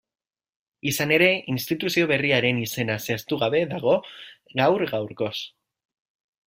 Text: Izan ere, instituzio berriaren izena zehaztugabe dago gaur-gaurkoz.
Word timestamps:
Izan 0.91 1.11
ere, 1.17 1.27
instituzio 1.55 2.09
berriaren 2.13 2.63
izena 2.63 2.97
zehaztugabe 3.05 3.63
dago 3.75 3.95
gaur-gaurkoz. 4.63 5.35